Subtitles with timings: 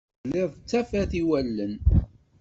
[0.21, 1.73] Telliḍ d tafat i wallen.